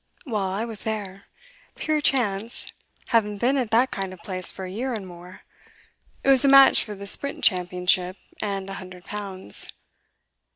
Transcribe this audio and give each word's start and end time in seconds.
'Well, 0.25 0.47
I 0.47 0.65
was 0.65 0.81
there. 0.81 1.25
Pure 1.75 2.01
chance; 2.01 2.71
haven't 3.09 3.37
been 3.37 3.55
at 3.55 3.69
that 3.69 3.91
kind 3.91 4.13
of 4.13 4.19
place 4.21 4.51
for 4.51 4.65
a 4.65 4.71
year 4.71 4.95
and 4.95 5.05
more. 5.05 5.41
It 6.23 6.29
was 6.29 6.43
a 6.43 6.47
match 6.47 6.83
for 6.83 6.95
the 6.95 7.05
Sprint 7.05 7.43
Championship 7.43 8.17
and 8.41 8.67
a 8.67 8.73
hundred 8.81 9.05
pounds. 9.05 9.67